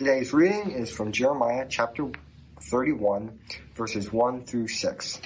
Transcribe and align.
Today's 0.00 0.32
reading 0.32 0.70
is 0.70 0.90
from 0.90 1.12
Jeremiah 1.12 1.66
chapter 1.68 2.08
31, 2.58 3.38
verses 3.74 4.10
1 4.10 4.46
through 4.46 4.68
6. 4.68 5.20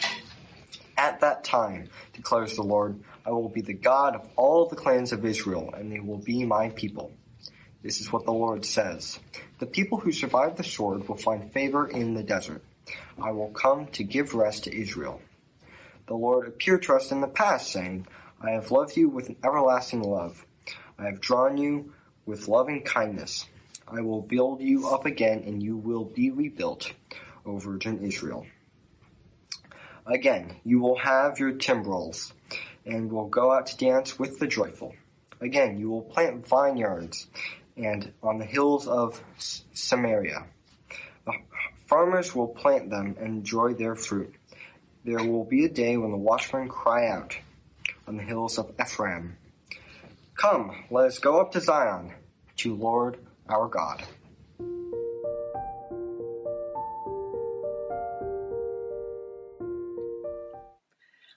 At 0.96 1.20
that 1.20 1.44
time, 1.44 1.90
declares 2.12 2.56
the 2.56 2.64
Lord, 2.64 2.98
I 3.24 3.30
will 3.30 3.48
be 3.48 3.60
the 3.60 3.72
God 3.72 4.16
of 4.16 4.28
all 4.34 4.66
the 4.66 4.74
clans 4.74 5.12
of 5.12 5.24
Israel, 5.24 5.72
and 5.72 5.92
they 5.92 6.00
will 6.00 6.18
be 6.18 6.44
my 6.44 6.70
people. 6.70 7.12
This 7.84 8.00
is 8.00 8.12
what 8.12 8.24
the 8.24 8.32
Lord 8.32 8.64
says. 8.64 9.16
The 9.60 9.66
people 9.66 9.98
who 9.98 10.10
survive 10.10 10.56
the 10.56 10.64
sword 10.64 11.08
will 11.08 11.18
find 11.18 11.52
favor 11.52 11.86
in 11.86 12.14
the 12.14 12.24
desert. 12.24 12.64
I 13.22 13.30
will 13.30 13.50
come 13.50 13.86
to 13.92 14.02
give 14.02 14.34
rest 14.34 14.64
to 14.64 14.76
Israel. 14.76 15.22
The 16.08 16.16
Lord 16.16 16.48
appeared 16.48 16.82
to 16.82 16.94
us 16.94 17.12
in 17.12 17.20
the 17.20 17.28
past, 17.28 17.70
saying, 17.70 18.08
I 18.42 18.50
have 18.50 18.72
loved 18.72 18.96
you 18.96 19.08
with 19.08 19.28
an 19.28 19.36
everlasting 19.44 20.02
love. 20.02 20.44
I 20.98 21.04
have 21.04 21.20
drawn 21.20 21.58
you 21.58 21.92
with 22.26 22.48
loving 22.48 22.82
kindness. 22.82 23.46
I 23.86 24.00
will 24.00 24.22
build 24.22 24.62
you 24.62 24.88
up 24.88 25.04
again, 25.06 25.44
and 25.46 25.62
you 25.62 25.76
will 25.76 26.04
be 26.04 26.30
rebuilt, 26.30 26.92
O 27.44 27.58
Virgin 27.58 28.00
Israel. 28.04 28.46
Again, 30.06 30.56
you 30.64 30.80
will 30.80 30.96
have 30.96 31.38
your 31.38 31.52
timbrels, 31.52 32.32
and 32.86 33.12
will 33.12 33.28
go 33.28 33.52
out 33.52 33.66
to 33.68 33.76
dance 33.76 34.18
with 34.18 34.38
the 34.38 34.46
joyful. 34.46 34.94
Again, 35.40 35.78
you 35.78 35.90
will 35.90 36.02
plant 36.02 36.46
vineyards, 36.48 37.26
and 37.76 38.12
on 38.22 38.38
the 38.38 38.44
hills 38.44 38.86
of 38.86 39.22
Samaria. 39.72 40.46
The 41.26 41.32
farmers 41.86 42.34
will 42.34 42.48
plant 42.48 42.90
them 42.90 43.16
and 43.18 43.38
enjoy 43.38 43.74
their 43.74 43.96
fruit. 43.96 44.34
There 45.04 45.22
will 45.22 45.44
be 45.44 45.64
a 45.64 45.68
day 45.68 45.96
when 45.96 46.10
the 46.10 46.16
watchmen 46.16 46.68
cry 46.68 47.08
out 47.08 47.36
on 48.06 48.16
the 48.16 48.22
hills 48.22 48.58
of 48.58 48.72
Ephraim. 48.80 49.36
Come, 50.34 50.84
let 50.90 51.06
us 51.06 51.18
go 51.18 51.40
up 51.40 51.52
to 51.52 51.60
Zion, 51.60 52.12
to 52.56 52.74
Lord 52.74 53.18
our 53.48 53.68
God. 53.68 54.02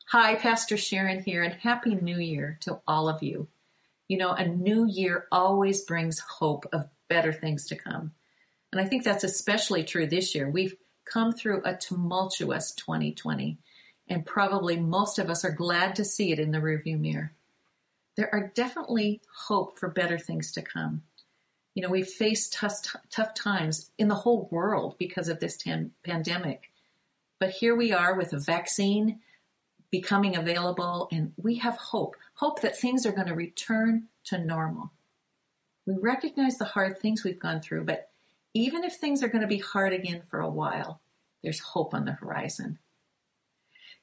Hi, 0.09 0.35
Pastor 0.35 0.77
Sharon 0.77 1.21
here, 1.21 1.43
and 1.43 1.53
Happy 1.53 1.93
New 1.93 2.17
Year 2.17 2.57
to 2.61 2.79
all 2.87 3.09
of 3.09 3.23
you. 3.23 3.49
You 4.07 4.17
know, 4.17 4.31
a 4.31 4.47
new 4.47 4.85
year 4.85 5.27
always 5.31 5.83
brings 5.83 6.17
hope 6.19 6.67
of 6.71 6.89
better 7.09 7.33
things 7.33 7.67
to 7.67 7.75
come. 7.75 8.13
And 8.71 8.79
I 8.79 8.85
think 8.85 9.03
that's 9.03 9.25
especially 9.25 9.83
true 9.83 10.07
this 10.07 10.33
year. 10.33 10.49
We've 10.49 10.75
come 11.03 11.33
through 11.33 11.63
a 11.65 11.75
tumultuous 11.75 12.71
2020, 12.71 13.57
and 14.07 14.25
probably 14.25 14.77
most 14.77 15.19
of 15.19 15.29
us 15.29 15.43
are 15.43 15.51
glad 15.51 15.95
to 15.95 16.05
see 16.05 16.31
it 16.31 16.39
in 16.39 16.51
the 16.51 16.59
rearview 16.59 16.97
mirror. 16.97 17.33
There 18.15 18.33
are 18.33 18.51
definitely 18.55 19.21
hope 19.47 19.77
for 19.77 19.89
better 19.89 20.17
things 20.17 20.53
to 20.53 20.61
come. 20.61 21.03
You 21.77 21.83
know, 21.83 21.89
we've 21.89 22.09
faced 22.09 22.53
tough, 22.53 22.73
tough 23.11 23.35
times 23.35 23.91
in 23.99 24.07
the 24.07 24.15
whole 24.15 24.47
world 24.49 24.95
because 24.97 25.27
of 25.27 25.39
this 25.39 25.57
tan- 25.57 25.91
pandemic. 26.03 26.71
But 27.37 27.51
here 27.51 27.75
we 27.75 27.93
are 27.93 28.15
with 28.17 28.33
a 28.33 28.39
vaccine 28.39 29.19
becoming 29.91 30.37
available, 30.37 31.07
and 31.11 31.33
we 31.37 31.57
have 31.57 31.75
hope 31.75 32.15
hope 32.33 32.61
that 32.61 32.79
things 32.79 33.05
are 33.05 33.11
going 33.11 33.27
to 33.27 33.35
return 33.35 34.07
to 34.23 34.39
normal. 34.39 34.91
We 35.85 35.93
recognize 36.01 36.57
the 36.57 36.65
hard 36.65 36.97
things 36.97 37.23
we've 37.23 37.37
gone 37.37 37.61
through, 37.61 37.83
but 37.83 38.09
even 38.55 38.83
if 38.83 38.95
things 38.95 39.21
are 39.21 39.29
going 39.29 39.43
to 39.43 39.47
be 39.47 39.59
hard 39.59 39.93
again 39.93 40.23
for 40.31 40.39
a 40.39 40.49
while, 40.49 40.99
there's 41.43 41.59
hope 41.59 41.93
on 41.93 42.05
the 42.05 42.11
horizon. 42.11 42.79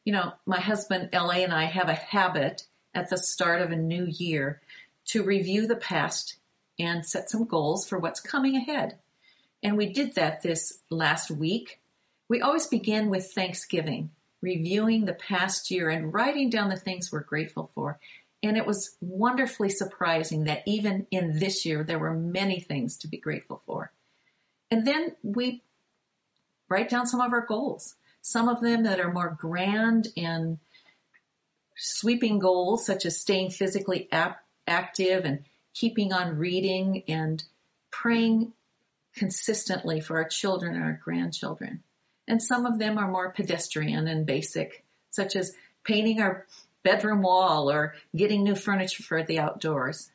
You 0.05 0.13
know, 0.13 0.33
my 0.47 0.61
husband, 0.61 1.09
LA, 1.13 1.43
and 1.43 1.53
I 1.53 1.65
have 1.65 1.89
a 1.89 1.95
habit 1.95 2.69
at 2.95 3.11
the 3.11 3.19
start 3.19 3.63
of 3.63 3.73
a 3.73 3.77
new 3.77 4.07
year 4.07 4.61
to 5.07 5.25
review 5.25 5.67
the 5.67 5.75
past 5.75 6.37
and 6.79 7.05
set 7.05 7.31
some 7.31 7.45
goals 7.45 7.89
for 7.89 7.99
what's 7.99 8.21
coming 8.21 8.57
ahead. 8.57 8.99
And 9.63 9.77
we 9.77 9.93
did 9.93 10.17
that 10.17 10.43
this 10.43 10.79
last 10.91 11.31
week. 11.31 11.81
We 12.29 12.41
always 12.41 12.67
begin 12.67 13.11
with 13.11 13.33
Thanksgiving, 13.33 14.11
reviewing 14.41 15.05
the 15.05 15.15
past 15.15 15.71
year 15.71 15.89
and 15.89 16.13
writing 16.13 16.51
down 16.51 16.69
the 16.69 16.77
things 16.77 17.11
we're 17.11 17.21
grateful 17.21 17.71
for. 17.75 17.99
And 18.43 18.59
it 18.59 18.67
was 18.67 18.95
wonderfully 19.01 19.71
surprising 19.71 20.45
that 20.45 20.63
even 20.67 21.07
in 21.11 21.39
this 21.39 21.65
year, 21.65 21.83
there 21.83 21.99
were 21.99 22.15
many 22.15 22.61
things 22.61 22.99
to 22.99 23.09
be 23.09 23.17
grateful 23.17 23.63
for. 23.65 23.91
And 24.71 24.87
then 24.87 25.17
we 25.23 25.63
write 26.69 26.91
down 26.91 27.07
some 27.07 27.21
of 27.21 27.33
our 27.33 27.47
goals, 27.47 27.95
some 28.21 28.49
of 28.49 28.61
them 28.61 28.85
that 28.85 29.01
are 29.01 29.13
more 29.13 29.37
grand 29.41 30.09
and 30.17 30.59
sweeping 31.77 32.39
goals, 32.39 32.85
such 32.85 33.07
as 33.07 33.19
staying 33.19 33.51
physically 33.51 34.09
ap- 34.13 34.45
active 34.67 35.25
and 35.25 35.45
keeping 35.75 36.13
on 36.13 36.39
reading 36.39 37.03
and 37.09 37.43
praying 37.91 38.53
consistently 39.15 40.01
for 40.01 40.17
our 40.19 40.29
children 40.29 40.75
and 40.75 40.85
our 40.85 41.01
grandchildren. 41.05 41.83
And 42.27 42.43
some 42.43 42.67
of 42.67 42.79
them 42.79 42.99
are 42.99 43.11
more 43.11 43.33
pedestrian 43.33 44.09
and 44.09 44.27
basic, 44.27 44.85
such 45.11 45.37
as 45.37 45.55
painting 45.85 46.21
our 46.21 46.47
bedroom 46.83 47.23
wall 47.23 47.71
or 47.71 47.95
getting 48.17 48.45
new 48.45 48.55
furniture 48.55 49.03
for 49.03 49.23
the 49.23 49.39
outdoors. 49.39 50.11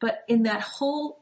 But 0.00 0.24
in 0.28 0.44
that 0.44 0.60
whole 0.60 1.20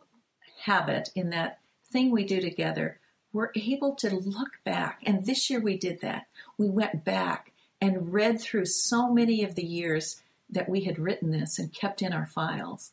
habit, 0.62 1.10
in 1.14 1.30
that 1.30 1.58
thing 1.90 2.10
we 2.10 2.24
do 2.24 2.40
together, 2.40 2.98
we're 3.32 3.50
able 3.54 3.96
to 3.96 4.14
look 4.14 4.50
back. 4.64 5.02
And 5.04 5.24
this 5.24 5.50
year 5.50 5.60
we 5.60 5.78
did 5.78 6.00
that. 6.02 6.26
We 6.58 6.68
went 6.68 7.04
back 7.04 7.52
and 7.80 8.12
read 8.12 8.40
through 8.40 8.66
so 8.66 9.12
many 9.12 9.44
of 9.44 9.54
the 9.54 9.64
years 9.64 10.20
that 10.50 10.68
we 10.68 10.84
had 10.84 10.98
written 10.98 11.30
this 11.30 11.58
and 11.58 11.72
kept 11.72 12.02
in 12.02 12.12
our 12.12 12.26
files. 12.26 12.92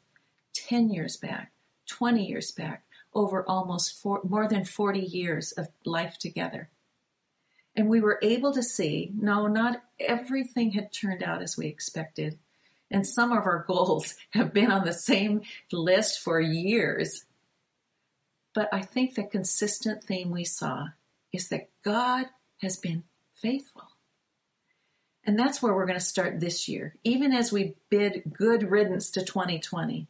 10 0.54 0.90
years 0.90 1.18
back, 1.18 1.52
20 1.90 2.26
years 2.26 2.52
back, 2.52 2.84
over 3.14 3.48
almost 3.48 4.02
four, 4.02 4.22
more 4.24 4.48
than 4.48 4.66
40 4.66 5.00
years 5.00 5.52
of 5.54 5.68
life 5.86 6.18
together. 6.18 6.70
And 7.76 7.90
we 7.90 8.02
were 8.02 8.20
able 8.22 8.54
to 8.54 8.64
see, 8.64 9.12
no, 9.14 9.48
not 9.48 9.82
everything 10.00 10.72
had 10.72 10.94
turned 10.94 11.24
out 11.24 11.42
as 11.42 11.58
we 11.58 11.68
expected. 11.68 12.38
And 12.92 13.06
some 13.06 13.32
of 13.32 13.46
our 13.46 13.64
goals 13.68 14.16
have 14.32 14.54
been 14.54 14.72
on 14.72 14.86
the 14.86 14.94
same 14.94 15.42
list 15.72 16.20
for 16.20 16.40
years. 16.40 17.26
But 18.54 18.70
I 18.72 18.82
think 18.82 19.16
the 19.16 19.24
consistent 19.24 20.04
theme 20.04 20.30
we 20.30 20.46
saw 20.46 20.86
is 21.32 21.50
that 21.50 21.70
God 21.84 22.28
has 22.62 22.78
been 22.78 23.04
faithful. 23.42 23.88
And 25.26 25.40
that's 25.40 25.62
where 25.62 25.74
we're 25.74 25.86
going 25.86 26.00
to 26.00 26.06
start 26.06 26.40
this 26.40 26.68
year. 26.68 26.96
Even 27.04 27.34
as 27.34 27.52
we 27.52 27.76
bid 27.90 28.24
good 28.32 28.70
riddance 28.70 29.12
to 29.12 29.24
2020, 29.24 30.08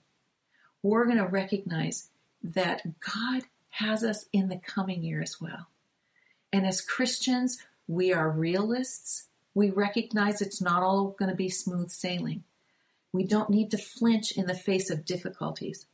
we're 0.83 1.05
going 1.05 1.17
to 1.17 1.25
recognize 1.25 2.07
that 2.44 2.83
God 2.99 3.44
has 3.69 4.03
us 4.03 4.25
in 4.31 4.49
the 4.49 4.57
coming 4.59 5.03
year 5.03 5.21
as 5.21 5.41
well. 5.41 5.66
And 6.51 6.67
as 6.67 6.81
Christians, 6.81 7.57
we 7.88 8.13
are 8.13 8.29
realists. 8.29 9.23
We 9.55 9.71
recognize 9.71 10.41
it's 10.41 10.61
not 10.61 10.83
all 10.83 11.16
going 11.17 11.31
to 11.31 11.35
be 11.35 11.49
smooth 11.49 11.89
sailing. 11.89 12.44
We 13.11 13.23
don't 13.23 13.49
need 13.49 13.71
to 13.71 13.77
flinch 13.77 14.33
in 14.33 14.45
the 14.45 14.53
face 14.53 14.89
of 14.89 15.05
difficulties. 15.05 15.85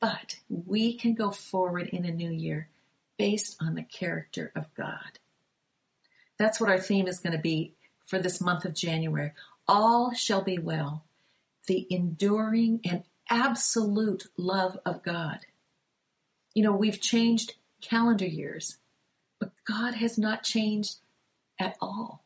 But 0.00 0.36
we 0.48 0.94
can 0.96 1.14
go 1.14 1.30
forward 1.30 1.88
in 1.88 2.04
a 2.04 2.10
new 2.10 2.30
year 2.30 2.68
based 3.16 3.56
on 3.60 3.74
the 3.74 3.82
character 3.82 4.50
of 4.56 4.72
God. 4.74 5.18
That's 6.38 6.60
what 6.60 6.70
our 6.70 6.80
theme 6.80 7.06
is 7.06 7.20
going 7.20 7.36
to 7.36 7.42
be 7.42 7.74
for 8.06 8.18
this 8.18 8.40
month 8.40 8.64
of 8.64 8.74
January. 8.74 9.32
All 9.66 10.12
shall 10.12 10.42
be 10.42 10.58
well. 10.58 11.04
The 11.66 11.86
enduring 11.88 12.80
and 12.84 13.02
absolute 13.28 14.26
love 14.36 14.78
of 14.84 15.02
God. 15.02 15.38
You 16.54 16.62
know, 16.62 16.72
we've 16.72 17.00
changed 17.00 17.54
calendar 17.80 18.26
years, 18.26 18.76
but 19.40 19.50
God 19.66 19.94
has 19.94 20.18
not 20.18 20.42
changed 20.42 20.96
at 21.58 21.76
all. 21.80 22.22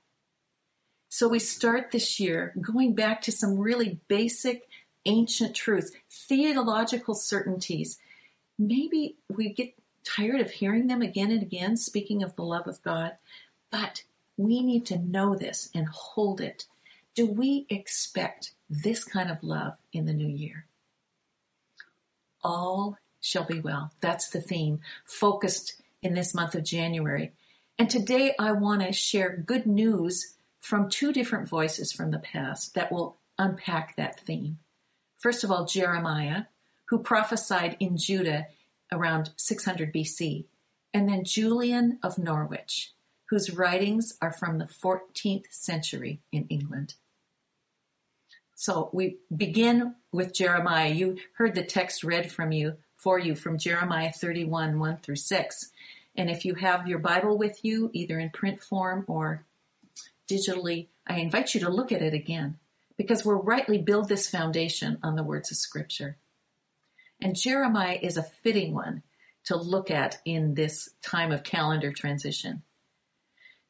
So 1.09 1.29
we 1.29 1.39
start 1.39 1.91
this 1.91 2.21
year 2.21 2.55
going 2.61 2.95
back 2.95 3.23
to 3.23 3.33
some 3.33 3.59
really 3.59 3.99
basic 4.09 4.69
ancient 5.07 5.57
truths, 5.57 5.91
theological 6.11 7.15
certainties. 7.15 7.99
Maybe 8.59 9.17
we 9.29 9.51
get 9.51 9.75
tired 10.05 10.41
of 10.41 10.51
hearing 10.51 10.87
them 10.87 11.03
again 11.03 11.31
and 11.31 11.43
again, 11.43 11.77
speaking 11.77 12.23
of 12.23 12.37
the 12.37 12.45
love 12.45 12.69
of 12.69 12.83
God, 12.83 13.13
but 13.71 14.03
we 14.37 14.63
need 14.63 14.87
to 14.87 14.99
know 14.99 15.35
this 15.35 15.71
and 15.75 15.87
hold 15.87 16.41
it. 16.41 16.67
Do 17.15 17.27
we 17.27 17.67
expect 17.69 18.53
this 18.71 19.03
kind 19.05 19.31
of 19.31 19.43
love 19.43 19.75
in 19.93 20.05
the 20.05 20.13
new 20.13 20.29
year? 20.29 20.67
All 22.49 22.97
shall 23.21 23.45
be 23.45 23.61
well. 23.61 23.93
That's 24.01 24.31
the 24.31 24.41
theme 24.41 24.81
focused 25.05 25.75
in 26.01 26.15
this 26.15 26.33
month 26.33 26.55
of 26.55 26.65
January. 26.65 27.35
And 27.79 27.91
today 27.91 28.35
I 28.39 28.53
want 28.53 28.81
to 28.81 28.91
share 28.91 29.37
good 29.37 29.67
news 29.67 30.35
from 30.61 30.89
two 30.89 31.13
different 31.13 31.51
voices 31.51 31.93
from 31.93 32.11
the 32.11 32.19
past 32.19 32.75
that 32.75 32.91
will 32.91 33.19
unpack 33.37 33.97
that 33.97 34.21
theme. 34.21 34.59
First 35.19 35.45
of 35.45 35.51
all, 35.51 35.67
Jeremiah, 35.67 36.45
who 36.87 37.01
prophesied 37.01 37.77
in 37.81 37.99
Judah 37.99 38.47
around 38.91 39.29
600 39.37 39.93
BC, 39.93 40.47
and 40.95 41.07
then 41.07 41.25
Julian 41.25 41.99
of 42.03 42.17
Norwich, 42.17 42.95
whose 43.27 43.53
writings 43.55 44.17
are 44.23 44.33
from 44.33 44.57
the 44.57 44.65
14th 44.83 45.53
century 45.53 46.23
in 46.33 46.47
England. 46.47 46.95
So 48.61 48.91
we 48.93 49.19
begin 49.35 49.95
with 50.11 50.35
Jeremiah. 50.35 50.91
You 50.91 51.19
heard 51.35 51.55
the 51.55 51.63
text 51.63 52.03
read 52.03 52.33
from 52.33 52.51
you 52.51 52.77
for 52.97 53.17
you 53.17 53.37
from 53.37 53.57
Jeremiah 53.57 54.11
31, 54.11 54.81
1 54.81 54.97
through 54.97 55.15
6. 55.15 55.71
And 56.17 56.29
if 56.29 56.45
you 56.45 56.57
have 56.57 56.89
your 56.89 56.99
Bible 56.99 57.39
with 57.39 57.65
you, 57.65 57.89
either 57.93 58.19
in 58.19 58.31
print 58.31 58.61
form 58.61 59.05
or 59.07 59.47
digitally, 60.29 60.89
I 61.07 61.21
invite 61.21 61.55
you 61.55 61.61
to 61.61 61.71
look 61.71 61.93
at 61.93 62.03
it 62.03 62.15
again 62.15 62.59
because 62.97 63.25
we're 63.25 63.37
rightly 63.37 63.79
build 63.79 64.09
this 64.09 64.29
foundation 64.29 64.99
on 65.05 65.15
the 65.15 65.23
words 65.23 65.53
of 65.53 65.57
Scripture. 65.57 66.17
And 67.23 67.37
Jeremiah 67.37 68.01
is 68.03 68.17
a 68.17 68.25
fitting 68.43 68.75
one 68.75 69.05
to 69.45 69.57
look 69.57 69.93
at 69.93 70.21
in 70.25 70.55
this 70.55 70.91
time 71.01 71.31
of 71.31 71.45
calendar 71.45 71.93
transition. 71.93 72.63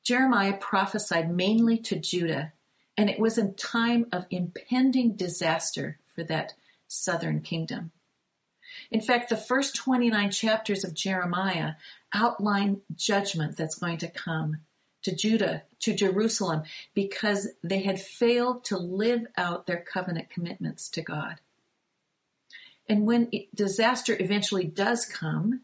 Jeremiah 0.02 0.56
prophesied 0.56 1.31
mainly 1.31 1.76
to 1.81 1.99
Judah, 1.99 2.55
and 2.99 3.09
it 3.09 3.21
was 3.21 3.39
a 3.39 3.49
time 3.53 4.06
of 4.12 4.27
impending 4.29 5.15
disaster 5.15 5.97
for 6.17 6.25
that 6.25 6.53
southern 6.89 7.41
kingdom. 7.41 7.93
In 8.91 9.00
fact, 9.00 9.29
the 9.29 9.37
first 9.37 9.77
29 9.77 10.33
chapters 10.33 10.83
of 10.83 10.95
Jeremiah 10.95 11.75
outline 12.12 12.81
judgment 12.97 13.56
that's 13.56 13.79
going 13.79 13.99
to 13.99 14.11
come 14.11 14.59
to 15.03 15.15
Judah, 15.15 15.62
to 15.81 15.95
Jerusalem, 15.95 16.65
because 16.93 17.47
they 17.62 17.83
had 17.83 18.00
failed 18.00 18.65
to 18.65 18.79
live 18.79 19.25
out 19.37 19.67
their 19.67 19.81
covenant 19.81 20.31
commitments 20.31 20.89
to 20.91 21.03
God. 21.03 21.37
And 22.89 23.06
when 23.06 23.31
disaster 23.55 24.17
eventually 24.19 24.65
does 24.65 25.06
come, 25.06 25.61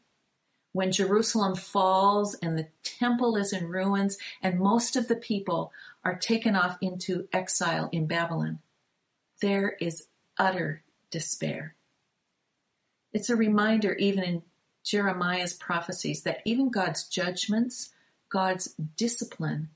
when 0.70 0.92
Jerusalem 0.92 1.56
falls 1.56 2.34
and 2.34 2.56
the 2.56 2.68
temple 2.82 3.36
is 3.36 3.52
in 3.52 3.66
ruins 3.68 4.18
and 4.40 4.60
most 4.60 4.94
of 4.94 5.08
the 5.08 5.16
people 5.16 5.72
are 6.04 6.16
taken 6.16 6.54
off 6.54 6.76
into 6.80 7.28
exile 7.32 7.88
in 7.92 8.06
Babylon, 8.06 8.58
there 9.40 9.70
is 9.70 10.06
utter 10.38 10.82
despair. 11.10 11.74
It's 13.12 13.30
a 13.30 13.36
reminder, 13.36 13.92
even 13.92 14.24
in 14.24 14.42
Jeremiah's 14.84 15.54
prophecies, 15.54 16.22
that 16.24 16.42
even 16.44 16.70
God's 16.70 17.08
judgments, 17.08 17.90
God's 18.28 18.74
discipline, 18.96 19.70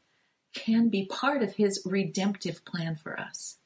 can 0.53 0.89
be 0.89 1.07
part 1.07 1.43
of 1.43 1.55
his 1.55 1.83
redemptive 1.85 2.65
plan 2.65 2.97
for 2.97 3.19
us. 3.19 3.57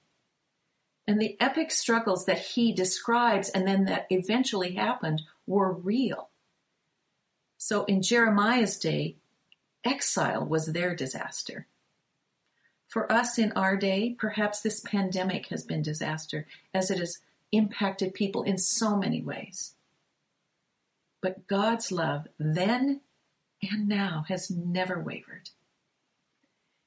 And 1.07 1.21
the 1.21 1.37
epic 1.41 1.71
struggles 1.71 2.27
that 2.27 2.39
he 2.39 2.73
describes 2.73 3.49
and 3.49 3.67
then 3.67 3.87
that 3.87 4.07
eventually 4.11 4.75
happened 4.75 5.23
were 5.47 5.73
real. 5.73 6.29
So 7.59 7.85
in 7.85 8.03
Jeremiah's 8.03 8.79
day, 8.79 9.17
exile 9.85 10.45
was 10.45 10.67
their 10.67 10.95
disaster. 10.95 11.67
For 12.93 13.11
us 13.11 13.39
in 13.39 13.53
our 13.53 13.79
day, 13.79 14.15
perhaps 14.19 14.61
this 14.61 14.81
pandemic 14.81 15.47
has 15.47 15.65
been 15.65 15.81
disaster 15.81 16.47
as 16.75 16.91
it 16.91 16.99
has 16.99 17.21
impacted 17.51 18.13
people 18.13 18.43
in 18.43 18.59
so 18.59 18.99
many 18.99 19.23
ways. 19.23 19.75
But 21.23 21.47
God's 21.47 21.91
love 21.91 22.29
then 22.39 23.01
and 23.63 23.89
now 23.89 24.27
has 24.29 24.51
never 24.51 25.01
wavered. 25.01 25.49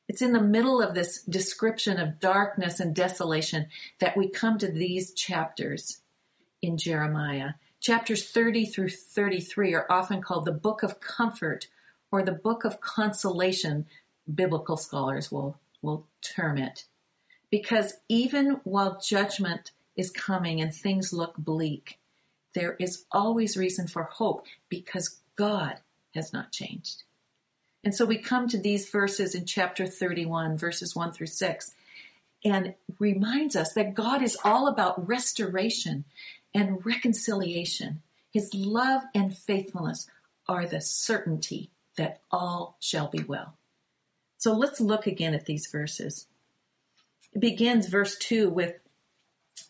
It's 0.07 0.21
in 0.21 0.31
the 0.31 0.43
middle 0.43 0.79
of 0.79 0.93
this 0.93 1.23
description 1.23 1.99
of 1.99 2.19
darkness 2.19 2.79
and 2.79 2.95
desolation 2.95 3.69
that 3.97 4.15
we 4.15 4.29
come 4.29 4.59
to 4.59 4.71
these 4.71 5.15
chapters 5.15 5.99
in 6.61 6.77
Jeremiah. 6.77 7.53
Chapters 7.79 8.29
30 8.29 8.67
through 8.67 8.89
33 8.89 9.73
are 9.73 9.87
often 9.89 10.21
called 10.21 10.45
the 10.45 10.51
book 10.51 10.83
of 10.83 10.99
comfort 10.99 11.67
or 12.11 12.21
the 12.21 12.31
book 12.31 12.63
of 12.63 12.79
consolation, 12.79 13.87
biblical 14.31 14.77
scholars 14.77 15.31
will, 15.31 15.59
will 15.85 16.07
term 16.21 16.57
it. 16.57 16.83
Because 17.49 17.93
even 18.09 18.59
while 18.63 18.99
judgment 18.99 19.71
is 19.95 20.09
coming 20.09 20.61
and 20.61 20.73
things 20.73 21.13
look 21.13 21.37
bleak, 21.37 21.97
there 22.53 22.75
is 22.79 23.05
always 23.11 23.57
reason 23.57 23.87
for 23.87 24.03
hope 24.03 24.45
because 24.69 25.17
God 25.35 25.77
has 26.13 26.33
not 26.33 26.51
changed. 26.51 27.03
And 27.83 27.93
so 27.93 28.05
we 28.05 28.17
come 28.17 28.47
to 28.47 28.57
these 28.57 28.89
verses 28.89 29.35
in 29.35 29.45
chapter 29.45 29.85
31, 29.85 30.57
verses 30.57 30.95
1 30.95 31.11
through 31.13 31.27
6, 31.27 31.71
and 32.43 32.73
reminds 32.99 33.55
us 33.55 33.73
that 33.73 33.93
God 33.93 34.23
is 34.23 34.37
all 34.43 34.67
about 34.67 35.07
restoration 35.07 36.03
and 36.53 36.83
reconciliation. 36.85 38.01
His 38.31 38.53
love 38.53 39.03
and 39.13 39.37
faithfulness 39.37 40.09
are 40.47 40.65
the 40.65 40.81
certainty 40.81 41.69
that 41.97 42.21
all 42.31 42.75
shall 42.79 43.07
be 43.07 43.23
well. 43.23 43.53
So 44.45 44.53
let's 44.53 44.79
look 44.79 45.07
again 45.07 45.33
at 45.33 45.47
these 45.47 45.65
verses. 45.71 46.27
It 47.33 47.39
begins 47.39 47.87
verse 47.87 48.15
2 48.19 48.47
with 48.47 48.75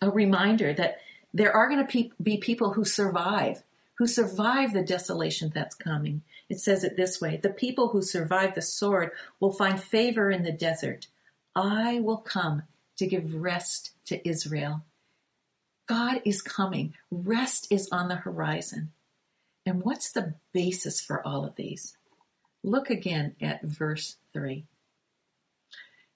a 0.02 0.10
reminder 0.10 0.74
that 0.74 0.98
there 1.34 1.56
are 1.56 1.70
going 1.70 1.88
to 1.88 2.10
be 2.22 2.40
people 2.40 2.74
who 2.74 2.84
survive, 2.84 3.64
who 4.00 4.06
survive 4.06 4.74
the 4.74 4.84
desolation 4.84 5.50
that's 5.56 5.76
coming. 5.76 6.24
It 6.50 6.60
says 6.60 6.84
it 6.84 6.98
this 6.98 7.22
way 7.22 7.38
The 7.38 7.52
people 7.52 7.88
who 7.88 8.02
survive 8.02 8.54
the 8.54 8.62
sword 8.62 9.12
will 9.40 9.54
find 9.54 9.82
favor 9.82 10.30
in 10.30 10.44
the 10.44 10.52
desert. 10.52 11.08
I 11.56 12.02
will 12.02 12.18
come 12.18 12.64
to 12.98 13.08
give 13.08 13.34
rest 13.34 13.92
to 14.08 14.28
Israel. 14.28 14.84
God 15.88 16.22
is 16.26 16.42
coming. 16.42 16.96
Rest 17.12 17.68
is 17.72 17.88
on 17.94 18.10
the 18.10 18.16
horizon. 18.16 18.92
And 19.66 19.82
what's 19.82 20.12
the 20.12 20.34
basis 20.52 21.00
for 21.00 21.26
all 21.26 21.46
of 21.46 21.56
these? 21.56 21.96
Look 22.66 22.90
again 22.90 23.36
at 23.42 23.62
verse 23.62 24.18
3. 24.34 24.56
It 24.58 24.66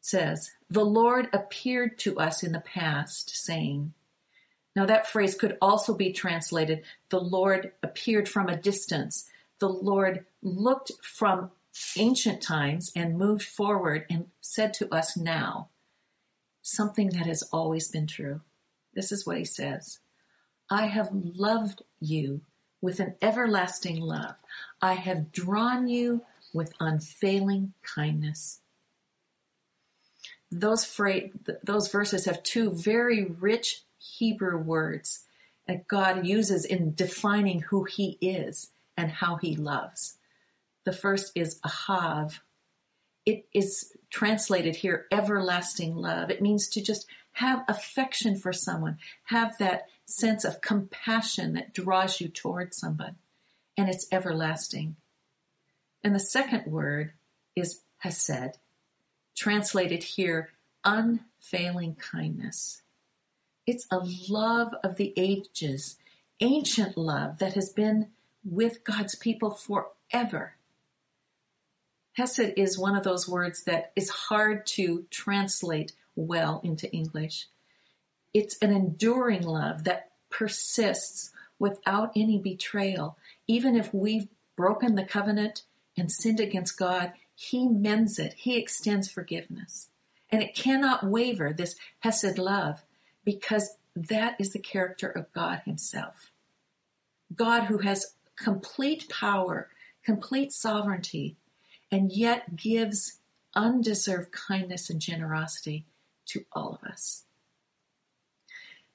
says, 0.01 0.49
The 0.71 0.83
Lord 0.83 1.29
appeared 1.31 1.99
to 1.99 2.17
us 2.17 2.41
in 2.41 2.53
the 2.53 2.59
past, 2.59 3.29
saying, 3.35 3.93
now 4.75 4.87
that 4.87 5.05
phrase 5.05 5.35
could 5.35 5.59
also 5.61 5.93
be 5.93 6.11
translated, 6.11 6.85
the 7.09 7.19
Lord 7.19 7.71
appeared 7.83 8.27
from 8.27 8.49
a 8.49 8.57
distance. 8.57 9.29
The 9.59 9.69
Lord 9.69 10.25
looked 10.41 10.91
from 11.03 11.51
ancient 11.95 12.41
times 12.41 12.93
and 12.95 13.19
moved 13.19 13.45
forward 13.45 14.07
and 14.09 14.25
said 14.41 14.73
to 14.75 14.91
us 14.91 15.15
now 15.15 15.69
something 16.63 17.09
that 17.09 17.27
has 17.27 17.43
always 17.43 17.89
been 17.89 18.07
true. 18.07 18.41
This 18.95 19.11
is 19.11 19.23
what 19.23 19.37
he 19.37 19.45
says. 19.45 19.99
I 20.67 20.87
have 20.87 21.09
loved 21.13 21.83
you 21.99 22.41
with 22.81 23.01
an 23.01 23.13
everlasting 23.21 24.01
love. 24.01 24.35
I 24.81 24.93
have 24.93 25.31
drawn 25.31 25.87
you 25.87 26.25
with 26.53 26.73
unfailing 26.79 27.73
kindness. 27.83 28.59
Those, 30.51 30.91
those 31.63 31.89
verses 31.89 32.25
have 32.25 32.43
two 32.43 32.71
very 32.71 33.25
rich 33.25 33.83
Hebrew 33.99 34.57
words 34.57 35.23
that 35.67 35.87
God 35.87 36.25
uses 36.25 36.65
in 36.65 36.95
defining 36.95 37.59
who 37.59 37.83
he 37.83 38.17
is 38.21 38.69
and 38.97 39.11
how 39.11 39.35
he 39.35 39.55
loves. 39.55 40.17
The 40.85 40.93
first 40.93 41.33
is 41.35 41.59
ahav. 41.59 42.33
It 43.25 43.47
is 43.53 43.93
translated 44.09 44.75
here 44.75 45.05
everlasting 45.11 45.95
love. 45.95 46.31
It 46.31 46.41
means 46.41 46.69
to 46.69 46.81
just 46.81 47.05
have 47.33 47.63
affection 47.67 48.35
for 48.37 48.51
someone, 48.51 48.97
have 49.25 49.57
that 49.59 49.85
sense 50.05 50.45
of 50.45 50.61
compassion 50.61 51.53
that 51.53 51.73
draws 51.73 52.19
you 52.19 52.29
towards 52.29 52.77
someone, 52.77 53.15
and 53.77 53.87
it's 53.87 54.07
everlasting. 54.11 54.95
And 56.03 56.15
the 56.15 56.19
second 56.19 56.71
word 56.71 57.13
is 57.55 57.81
hesed, 57.97 58.57
translated 59.35 60.03
here 60.03 60.49
unfailing 60.83 61.95
kindness. 61.95 62.81
It's 63.67 63.85
a 63.91 63.99
love 64.29 64.73
of 64.83 64.95
the 64.95 65.13
ages, 65.17 65.97
ancient 66.39 66.97
love 66.97 67.39
that 67.39 67.53
has 67.53 67.69
been 67.69 68.07
with 68.43 68.83
God's 68.83 69.15
people 69.15 69.51
forever. 69.51 70.53
Hesed 72.13 72.53
is 72.57 72.77
one 72.77 72.95
of 72.95 73.03
those 73.03 73.27
words 73.27 73.65
that 73.65 73.91
is 73.95 74.09
hard 74.09 74.65
to 74.67 75.05
translate 75.09 75.93
well 76.15 76.61
into 76.63 76.91
English. 76.91 77.47
It's 78.33 78.57
an 78.61 78.71
enduring 78.71 79.43
love 79.43 79.85
that 79.85 80.11
persists 80.29 81.31
without 81.59 82.13
any 82.15 82.37
betrayal. 82.37 83.17
Even 83.47 83.75
if 83.75 83.93
we've 83.93 84.27
broken 84.55 84.95
the 84.95 85.05
covenant 85.05 85.63
and 85.99 86.11
sinned 86.11 86.39
against 86.39 86.77
God, 86.77 87.13
He 87.35 87.67
mends 87.67 88.19
it. 88.19 88.33
He 88.33 88.57
extends 88.57 89.09
forgiveness. 89.09 89.89
And 90.31 90.41
it 90.41 90.55
cannot 90.55 91.05
waver, 91.05 91.53
this 91.53 91.75
Hesed 91.99 92.37
love 92.37 92.81
because 93.25 93.69
that 93.95 94.35
is 94.39 94.53
the 94.53 94.59
character 94.59 95.09
of 95.09 95.31
God 95.33 95.61
Himself. 95.65 96.31
God 97.35 97.63
who 97.63 97.77
has 97.79 98.13
complete 98.35 99.09
power, 99.09 99.69
complete 100.03 100.51
sovereignty, 100.51 101.35
and 101.91 102.11
yet 102.11 102.55
gives 102.55 103.19
undeserved 103.55 104.31
kindness 104.31 104.89
and 104.89 105.01
generosity 105.01 105.85
to 106.27 106.45
all 106.51 106.79
of 106.81 106.89
us. 106.89 107.23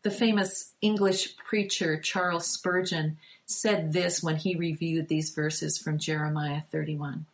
The 0.04 0.10
famous 0.10 0.70
English 0.82 1.34
preacher 1.38 1.98
Charles 1.98 2.46
Spurgeon 2.46 3.16
said 3.46 3.90
this 3.90 4.22
when 4.22 4.36
he 4.36 4.54
reviewed 4.54 5.08
these 5.08 5.30
verses 5.30 5.78
from 5.78 5.98
Jeremiah 5.98 6.60
31. 6.70 7.24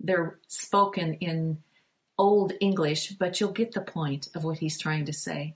They're 0.00 0.38
spoken 0.48 1.14
in 1.14 1.62
Old 2.18 2.52
English, 2.60 3.12
but 3.12 3.40
you'll 3.40 3.52
get 3.52 3.72
the 3.72 3.80
point 3.80 4.28
of 4.34 4.44
what 4.44 4.58
he's 4.58 4.78
trying 4.78 5.06
to 5.06 5.14
say. 5.14 5.54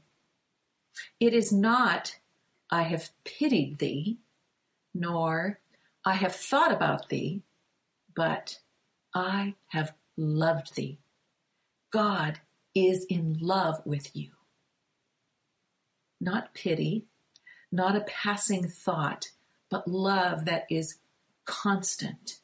It 1.21 1.35
is 1.35 1.53
not 1.53 2.17
I 2.71 2.83
have 2.83 3.11
pitied 3.23 3.77
thee, 3.79 4.17
nor 4.95 5.61
I 6.07 6.15
have 6.15 6.35
thought 6.35 6.73
about 6.73 7.11
thee, 7.11 7.43
but 8.15 8.59
I 9.15 9.55
have 9.67 9.93
loved 10.17 10.75
thee. 10.75 10.99
God 11.91 12.41
is 12.75 13.05
in 13.05 13.37
love 13.41 13.85
with 13.85 14.17
you. 14.17 14.36
Not 16.27 16.53
pity, 16.55 17.07
not 17.71 17.95
a 17.95 18.01
passing 18.01 18.67
thought, 18.67 19.31
but 19.71 19.87
love 19.87 20.47
that 20.47 20.67
is 20.71 20.99
constant. 21.45 22.41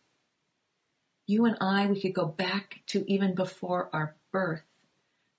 You 1.26 1.46
and 1.46 1.56
I, 1.60 1.86
we 1.86 2.00
could 2.00 2.14
go 2.14 2.26
back 2.26 2.80
to 2.86 3.04
even 3.12 3.34
before 3.34 3.90
our 3.92 4.14
birth, 4.30 4.62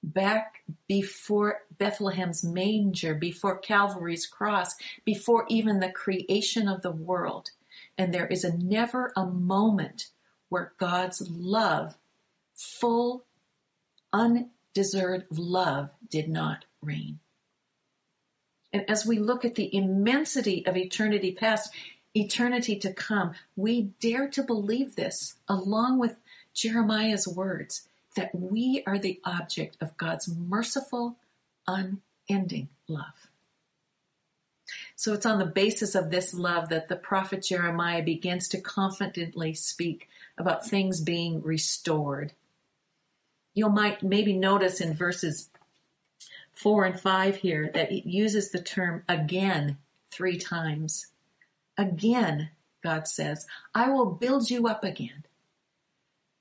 back 0.04 0.62
before 0.88 1.62
Bethlehem's 1.78 2.44
manger, 2.44 3.16
before 3.16 3.60
Calvary's 3.60 4.28
cross, 4.28 4.76
before 5.06 5.46
even 5.48 5.80
the 5.80 5.94
creation 5.94 6.68
of 6.68 6.82
the 6.82 6.92
world. 6.92 7.50
And 7.98 8.14
there 8.14 8.28
is 8.28 8.44
a 8.44 8.58
never 8.58 9.14
a 9.16 9.26
moment 9.26 10.10
where 10.50 10.74
God's 10.78 11.26
love, 11.30 11.96
full, 12.56 13.24
undeserved 14.12 15.28
love, 15.32 15.92
did 16.10 16.28
not 16.28 16.66
reign. 16.82 17.22
And 18.74 18.90
as 18.90 19.06
we 19.06 19.20
look 19.20 19.46
at 19.46 19.56
the 19.56 19.74
immensity 19.74 20.66
of 20.66 20.76
eternity 20.76 21.32
past, 21.32 21.72
eternity 22.16 22.80
to 22.80 22.94
come, 22.94 23.36
we 23.56 23.94
dare 24.02 24.28
to 24.30 24.44
believe 24.44 24.96
this 24.96 25.36
along 25.48 26.00
with 26.00 26.16
Jeremiah's 26.54 27.28
words 27.28 27.88
that 28.16 28.34
we 28.34 28.84
are 28.86 28.98
the 28.98 29.20
object 29.24 29.78
of 29.82 29.98
God's 29.98 30.28
merciful, 30.28 31.16
unending 31.68 32.70
love. 32.88 33.30
So 34.96 35.14
it's 35.14 35.26
on 35.26 35.40
the 35.40 35.46
basis 35.46 35.96
of 35.96 36.10
this 36.10 36.34
love 36.34 36.70
that 36.70 36.88
the 36.88 36.96
prophet 36.96 37.44
Jeremiah 37.44 38.04
begins 38.04 38.50
to 38.50 38.62
confidently 38.62 39.54
speak 39.54 40.08
about 40.38 40.66
things 40.66 41.02
being 41.02 41.42
restored. 41.42 42.32
You 43.54 43.70
might 43.70 44.02
maybe 44.02 44.34
notice 44.34 44.82
in 44.82 44.96
verses 44.96 45.50
four 46.54 46.86
and 46.86 47.00
five 47.00 47.36
here 47.36 47.70
that 47.74 47.92
it 47.92 48.08
uses 48.08 48.52
the 48.52 48.62
term 48.62 49.04
again 49.08 49.78
three 50.12 50.38
times. 50.38 51.08
Again, 51.78 52.50
God 52.84 53.08
says, 53.08 53.48
I 53.74 53.90
will 53.90 54.06
build 54.06 54.50
you 54.50 54.68
up 54.68 54.84
again. 54.84 55.24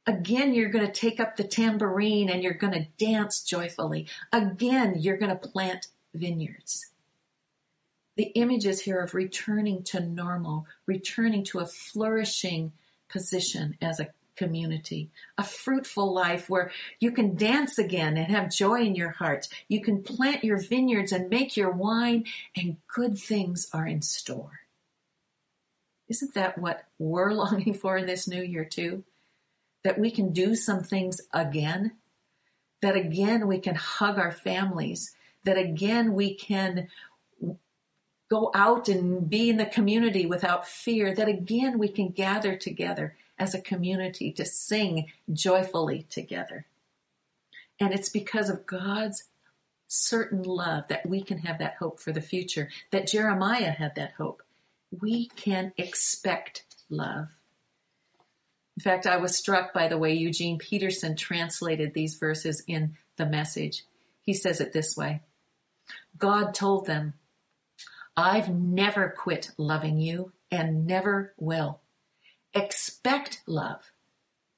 Again, 0.06 0.52
you're 0.52 0.70
going 0.70 0.86
to 0.86 0.92
take 0.92 1.20
up 1.20 1.36
the 1.36 1.44
tambourine 1.44 2.28
and 2.28 2.42
you're 2.42 2.54
going 2.54 2.72
to 2.72 2.88
dance 2.98 3.44
joyfully. 3.44 4.08
Again, 4.32 4.96
you're 4.98 5.16
going 5.16 5.36
to 5.36 5.48
plant 5.48 5.86
vineyards. 6.12 6.86
The 8.16 8.24
images 8.24 8.80
here 8.80 9.00
of 9.00 9.14
returning 9.14 9.84
to 9.84 10.00
normal, 10.00 10.66
returning 10.86 11.44
to 11.44 11.60
a 11.60 11.66
flourishing 11.66 12.72
position 13.08 13.76
as 13.80 14.00
a 14.00 14.08
community, 14.36 15.10
a 15.38 15.44
fruitful 15.44 16.12
life 16.12 16.48
where 16.48 16.72
you 17.00 17.12
can 17.12 17.36
dance 17.36 17.78
again 17.78 18.16
and 18.16 18.26
have 18.26 18.50
joy 18.50 18.82
in 18.82 18.94
your 18.94 19.10
heart. 19.10 19.48
You 19.68 19.82
can 19.82 20.02
plant 20.02 20.44
your 20.44 20.58
vineyards 20.58 21.12
and 21.12 21.28
make 21.28 21.56
your 21.56 21.70
wine 21.70 22.24
and 22.56 22.76
good 22.94 23.18
things 23.18 23.68
are 23.72 23.86
in 23.86 24.02
store. 24.02 24.60
Isn't 26.08 26.34
that 26.34 26.58
what 26.58 26.84
we're 26.98 27.32
longing 27.42 27.74
for 27.74 27.96
in 27.96 28.06
this 28.06 28.28
new 28.28 28.42
year 28.42 28.64
too? 28.64 29.04
That 29.84 29.98
we 29.98 30.10
can 30.10 30.32
do 30.32 30.54
some 30.54 30.84
things 30.84 31.20
again, 31.32 31.92
that 32.82 32.96
again 32.96 33.48
we 33.48 33.58
can 33.58 33.74
hug 33.74 34.18
our 34.18 34.32
families, 34.32 35.14
that 35.44 35.58
again 35.58 36.14
we 36.14 36.34
can 36.34 36.88
go 38.32 38.50
out 38.54 38.88
and 38.88 39.28
be 39.28 39.50
in 39.50 39.58
the 39.58 39.66
community 39.66 40.24
without 40.24 40.66
fear, 40.66 41.14
that 41.14 41.28
again 41.28 41.78
we 41.78 41.88
can 41.88 42.08
gather 42.08 42.56
together 42.56 43.14
as 43.38 43.54
a 43.54 43.60
community 43.60 44.32
to 44.32 44.46
sing 44.46 45.08
joyfully 45.30 46.06
together. 46.08 46.64
And 47.78 47.92
it's 47.92 48.08
because 48.08 48.48
of 48.48 48.64
God's 48.64 49.22
certain 49.86 50.44
love 50.44 50.84
that 50.88 51.06
we 51.06 51.22
can 51.22 51.36
have 51.40 51.58
that 51.58 51.74
hope 51.74 52.00
for 52.00 52.10
the 52.10 52.22
future, 52.22 52.70
that 52.90 53.06
Jeremiah 53.06 53.70
had 53.70 53.96
that 53.96 54.12
hope 54.12 54.42
we 54.98 55.28
can 55.28 55.74
expect 55.76 56.64
love. 56.88 57.28
In 58.78 58.82
fact, 58.82 59.06
I 59.06 59.18
was 59.18 59.36
struck 59.36 59.74
by 59.74 59.88
the 59.88 59.98
way 59.98 60.14
Eugene 60.14 60.56
Peterson 60.56 61.16
translated 61.16 61.92
these 61.92 62.16
verses 62.16 62.62
in 62.66 62.96
the 63.16 63.26
message. 63.26 63.84
He 64.22 64.32
says 64.32 64.62
it 64.62 64.72
this 64.72 64.96
way. 64.96 65.20
God 66.16 66.54
told 66.54 66.86
them, 66.86 67.12
I've 68.16 68.50
never 68.50 69.08
quit 69.08 69.50
loving 69.56 69.98
you 69.98 70.32
and 70.50 70.86
never 70.86 71.32
will. 71.38 71.80
Expect 72.54 73.42
love, 73.46 73.80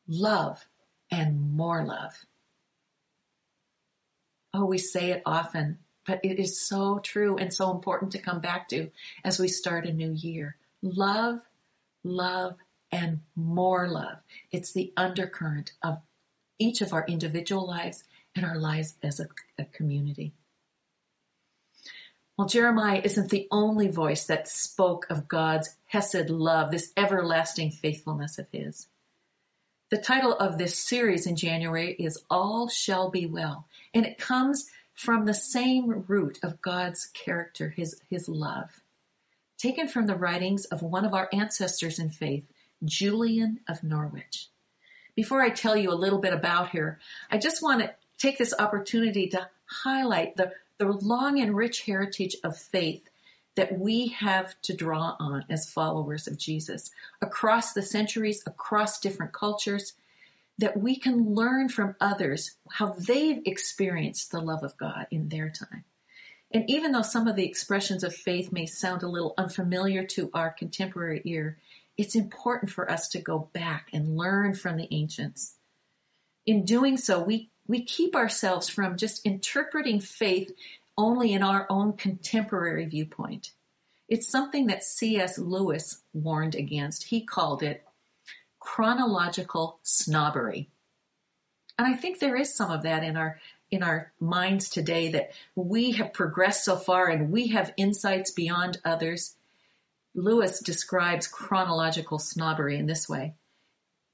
love, 0.08 0.64
and 1.11 1.52
more 1.52 1.84
love. 1.84 2.12
Oh, 4.52 4.64
we 4.64 4.78
say 4.78 5.12
it 5.12 5.23
often, 5.25 5.78
but 6.04 6.20
it 6.25 6.40
is 6.40 6.61
so 6.61 6.99
true 6.99 7.37
and 7.37 7.52
so 7.52 7.70
important 7.70 8.12
to 8.12 8.18
come 8.18 8.40
back 8.40 8.68
to 8.70 8.90
as 9.25 9.38
we 9.38 9.49
start 9.49 9.87
a 9.87 9.92
new 9.92 10.12
year. 10.12 10.56
Love, 10.82 11.40
love, 12.02 12.56
and 12.90 13.20
more 13.37 13.88
love. 13.88 14.18
It's 14.50 14.73
the 14.73 14.92
undercurrent 14.96 15.73
of 15.82 16.00
each 16.58 16.80
of 16.80 16.92
our 16.92 17.04
individual 17.06 17.66
lives 17.66 18.02
and 18.34 18.44
our 18.44 18.58
lives 18.58 18.96
as 19.02 19.20
a, 19.20 19.28
a 19.58 19.64
community. 19.64 20.32
Well, 22.36 22.48
Jeremiah 22.48 23.00
isn't 23.04 23.30
the 23.30 23.46
only 23.52 23.88
voice 23.88 24.26
that 24.26 24.48
spoke 24.48 25.06
of 25.08 25.28
God's 25.28 25.74
Hesed 25.86 26.30
love, 26.30 26.72
this 26.72 26.92
everlasting 26.96 27.70
faithfulness 27.70 28.38
of 28.38 28.48
His. 28.50 28.88
The 29.90 29.98
title 29.98 30.32
of 30.32 30.58
this 30.58 30.76
series 30.76 31.28
in 31.28 31.36
January 31.36 31.92
is 31.92 32.24
All 32.28 32.68
Shall 32.68 33.10
Be 33.10 33.26
Well, 33.26 33.68
and 33.92 34.04
it 34.04 34.18
comes 34.18 34.68
from 34.94 35.24
the 35.24 35.34
same 35.34 36.04
root 36.08 36.40
of 36.42 36.60
God's 36.60 37.06
character, 37.06 37.68
his, 37.68 38.00
his 38.10 38.28
love, 38.28 38.70
taken 39.58 39.86
from 39.86 40.06
the 40.06 40.16
writings 40.16 40.64
of 40.64 40.82
one 40.82 41.04
of 41.04 41.14
our 41.14 41.28
ancestors 41.32 42.00
in 42.00 42.10
faith, 42.10 42.44
Julian 42.84 43.60
of 43.68 43.84
Norwich. 43.84 44.48
Before 45.14 45.40
I 45.40 45.50
tell 45.50 45.76
you 45.76 45.92
a 45.92 45.94
little 45.94 46.20
bit 46.20 46.32
about 46.32 46.70
her, 46.70 46.98
I 47.30 47.38
just 47.38 47.62
want 47.62 47.82
to 47.82 47.94
take 48.18 48.38
this 48.38 48.54
opportunity 48.58 49.28
to 49.28 49.48
highlight 49.66 50.36
the, 50.36 50.52
the 50.78 50.87
long 50.87 51.40
and 51.40 51.57
rich 51.57 51.83
heritage 51.83 52.37
of 52.43 52.59
faith 52.59 53.09
that 53.57 53.78
we 53.78 54.09
have 54.09 54.61
to 54.62 54.75
draw 54.75 55.16
on 55.19 55.45
as 55.49 55.71
followers 55.71 56.26
of 56.26 56.38
Jesus 56.38 56.90
across 57.23 57.73
the 57.73 57.83
centuries, 57.83 58.43
across 58.47 59.00
different 59.00 59.33
cultures, 59.33 59.93
that 60.59 60.76
we 60.76 60.97
can 60.97 61.35
learn 61.35 61.69
from 61.69 61.95
others 62.00 62.57
how 62.71 62.95
they've 62.99 63.43
experienced 63.47 64.31
the 64.31 64.40
love 64.40 64.62
of 64.62 64.76
God 64.76 65.07
in 65.11 65.28
their 65.28 65.50
time. 65.50 65.85
And 66.52 66.71
even 66.71 66.93
though 66.93 67.02
some 67.02 67.26
of 67.26 67.37
the 67.37 67.47
expressions 67.47 68.04
of 68.04 68.14
faith 68.14 68.52
may 68.52 68.66
sound 68.66 69.02
a 69.02 69.09
little 69.09 69.35
unfamiliar 69.37 70.04
to 70.04 70.31
our 70.33 70.50
contemporary 70.50 71.21
ear, 71.25 71.59
it's 71.97 72.14
important 72.14 72.71
for 72.71 72.90
us 72.90 73.09
to 73.11 73.21
go 73.21 73.50
back 73.52 73.88
and 73.93 74.16
learn 74.16 74.54
from 74.54 74.76
the 74.76 74.88
ancients. 74.93 75.54
In 76.47 76.64
doing 76.64 76.97
so, 76.97 77.23
we, 77.23 77.50
we 77.66 77.85
keep 77.85 78.14
ourselves 78.14 78.68
from 78.68 78.97
just 78.97 79.25
interpreting 79.26 80.00
faith 80.00 80.52
only 80.97 81.33
in 81.33 81.42
our 81.42 81.66
own 81.71 81.94
contemporary 81.94 82.87
viewpoint. 82.87 83.52
It's 84.09 84.28
something 84.28 84.66
that 84.66 84.85
C.S. 84.85 85.38
Lewis 85.38 86.00
warned 86.12 86.54
against. 86.54 87.04
He 87.04 87.25
called 87.25 87.62
it 87.62 87.85
chronological 88.61 89.78
snobbery. 89.83 90.68
And 91.78 91.87
I 91.87 91.97
think 91.97 92.18
there 92.18 92.37
is 92.37 92.54
some 92.54 92.71
of 92.71 92.83
that 92.83 93.02
in 93.02 93.16
our 93.16 93.40
in 93.71 93.83
our 93.83 94.12
minds 94.21 94.68
today 94.68 95.12
that 95.12 95.33
we 95.56 95.92
have 95.92 96.12
progressed 96.12 96.64
so 96.64 96.76
far 96.76 97.09
and 97.09 97.33
we 97.33 97.49
have 97.49 97.75
insights 97.76 98.30
beyond 98.30 98.78
others. 98.85 99.35
Lewis 100.14 100.61
describes 100.61 101.26
chronological 101.26 102.21
snobbery 102.21 102.76
in 102.76 102.87
this 102.87 103.09
way 103.09 103.35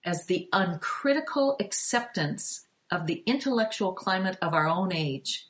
as 0.02 0.24
the 0.24 0.48
uncritical 0.52 1.56
acceptance 1.60 2.64
of 2.90 3.06
the 3.06 3.22
intellectual 3.26 3.92
climate 3.92 4.38
of 4.42 4.54
our 4.54 4.66
own 4.66 4.92
age 4.92 5.46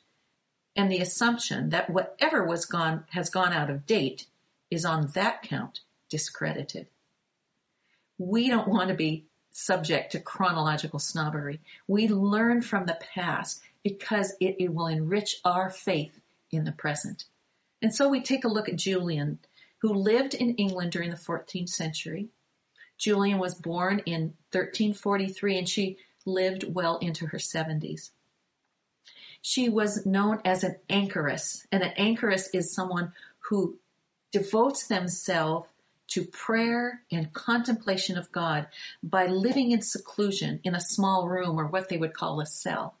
and 0.75 0.91
the 0.91 1.01
assumption 1.01 1.69
that 1.69 1.89
whatever 1.89 2.45
was 2.45 2.65
gone 2.65 3.03
has 3.09 3.29
gone 3.29 3.53
out 3.53 3.69
of 3.69 3.85
date 3.85 4.25
is 4.69 4.85
on 4.85 5.07
that 5.13 5.43
count 5.43 5.81
discredited 6.09 6.87
we 8.21 8.49
don't 8.49 8.67
want 8.67 8.89
to 8.89 8.95
be 8.95 9.25
subject 9.51 10.11
to 10.11 10.19
chronological 10.19 10.99
snobbery. 10.99 11.59
We 11.87 12.07
learn 12.07 12.61
from 12.61 12.85
the 12.85 12.97
past 13.13 13.61
because 13.83 14.33
it, 14.39 14.57
it, 14.59 14.73
will 14.73 14.87
enrich 14.87 15.37
our 15.43 15.69
faith 15.69 16.17
in 16.51 16.63
the 16.63 16.71
present. 16.71 17.25
And 17.81 17.93
so 17.93 18.09
we 18.09 18.21
take 18.21 18.45
a 18.45 18.49
look 18.49 18.69
at 18.69 18.75
Julian, 18.75 19.39
who 19.79 19.93
lived 19.93 20.35
in 20.35 20.55
England 20.55 20.91
during 20.91 21.09
the 21.09 21.15
14th 21.15 21.69
century. 21.69 22.29
Julian 22.97 23.39
was 23.39 23.55
born 23.55 23.99
in 24.05 24.33
1343 24.51 25.57
and 25.57 25.67
she 25.67 25.97
lived 26.25 26.63
well 26.63 26.97
into 26.97 27.25
her 27.27 27.37
70s. 27.37 28.09
She 29.41 29.69
was 29.69 30.05
known 30.05 30.41
as 30.45 30.63
an 30.63 30.75
anchoress, 30.89 31.65
and 31.71 31.81
an 31.81 31.93
anchoress 31.97 32.49
is 32.53 32.73
someone 32.73 33.13
who 33.39 33.79
devotes 34.31 34.87
themselves 34.87 35.67
to 36.09 36.25
prayer 36.25 37.01
and 37.11 37.33
contemplation 37.33 38.17
of 38.17 38.31
God 38.31 38.67
by 39.01 39.27
living 39.27 39.71
in 39.71 39.81
seclusion 39.81 40.59
in 40.63 40.75
a 40.75 40.81
small 40.81 41.27
room 41.27 41.57
or 41.59 41.67
what 41.67 41.89
they 41.89 41.97
would 41.97 42.13
call 42.13 42.41
a 42.41 42.45
cell. 42.45 42.95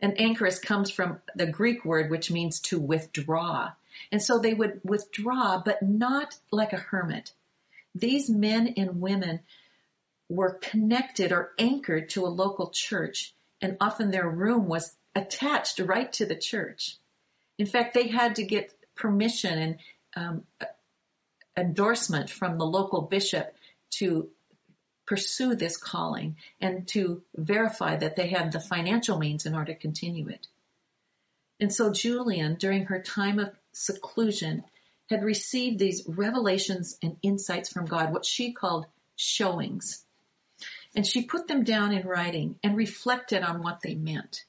An 0.00 0.16
anchoress 0.18 0.58
comes 0.58 0.90
from 0.90 1.20
the 1.34 1.46
Greek 1.46 1.84
word 1.84 2.10
which 2.10 2.30
means 2.30 2.60
to 2.60 2.78
withdraw. 2.78 3.72
And 4.12 4.22
so 4.22 4.38
they 4.38 4.52
would 4.52 4.80
withdraw, 4.84 5.62
but 5.64 5.82
not 5.82 6.36
like 6.50 6.74
a 6.74 6.78
hermit. 6.78 7.32
These 7.94 8.28
men 8.28 8.74
and 8.76 9.00
women 9.00 9.40
were 10.28 10.54
connected 10.54 11.32
or 11.32 11.52
anchored 11.58 12.10
to 12.10 12.26
a 12.26 12.28
local 12.28 12.70
church, 12.70 13.34
and 13.60 13.76
often 13.80 14.10
their 14.10 14.28
room 14.28 14.66
was 14.66 14.94
attached 15.14 15.78
right 15.78 16.12
to 16.14 16.26
the 16.26 16.36
church. 16.36 16.96
In 17.58 17.66
fact, 17.66 17.94
they 17.94 18.08
had 18.08 18.36
to 18.36 18.44
get 18.44 18.74
permission 18.96 19.58
and 19.58 19.78
um, 20.16 20.44
endorsement 21.56 22.30
from 22.30 22.58
the 22.58 22.64
local 22.64 23.02
bishop 23.02 23.54
to 23.90 24.28
pursue 25.06 25.54
this 25.54 25.76
calling 25.76 26.36
and 26.60 26.88
to 26.88 27.22
verify 27.36 27.96
that 27.96 28.16
they 28.16 28.28
had 28.28 28.52
the 28.52 28.60
financial 28.60 29.18
means 29.18 29.46
in 29.46 29.54
order 29.54 29.72
to 29.72 29.78
continue 29.78 30.28
it. 30.28 30.46
And 31.60 31.72
so 31.72 31.92
Julian, 31.92 32.56
during 32.56 32.86
her 32.86 33.00
time 33.00 33.38
of 33.38 33.54
seclusion, 33.72 34.64
had 35.10 35.22
received 35.22 35.78
these 35.78 36.02
revelations 36.08 36.96
and 37.02 37.16
insights 37.22 37.68
from 37.68 37.86
God, 37.86 38.12
what 38.12 38.24
she 38.24 38.52
called 38.52 38.86
showings. 39.16 40.04
And 40.94 41.06
she 41.06 41.24
put 41.24 41.48
them 41.48 41.64
down 41.64 41.92
in 41.92 42.06
writing 42.06 42.58
and 42.62 42.76
reflected 42.76 43.42
on 43.42 43.62
what 43.62 43.80
they 43.82 43.94
meant. 43.94 44.44